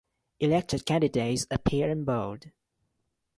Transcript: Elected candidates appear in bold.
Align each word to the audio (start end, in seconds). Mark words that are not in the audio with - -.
Elected 0.39 0.87
candidates 0.87 1.45
appear 1.51 1.87
in 1.91 2.05
bold. 2.05 2.49